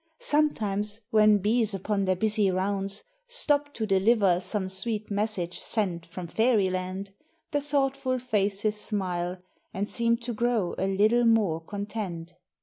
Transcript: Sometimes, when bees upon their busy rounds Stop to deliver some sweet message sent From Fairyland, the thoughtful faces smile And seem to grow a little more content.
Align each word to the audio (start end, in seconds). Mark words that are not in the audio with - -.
Sometimes, 0.17 1.01
when 1.11 1.37
bees 1.37 1.75
upon 1.75 2.05
their 2.05 2.15
busy 2.15 2.49
rounds 2.49 3.03
Stop 3.27 3.71
to 3.75 3.85
deliver 3.85 4.39
some 4.41 4.67
sweet 4.67 5.11
message 5.11 5.59
sent 5.59 6.07
From 6.07 6.25
Fairyland, 6.25 7.11
the 7.51 7.61
thoughtful 7.61 8.17
faces 8.17 8.81
smile 8.81 9.37
And 9.75 9.87
seem 9.87 10.17
to 10.17 10.33
grow 10.33 10.73
a 10.79 10.87
little 10.87 11.25
more 11.25 11.61
content. 11.63 12.33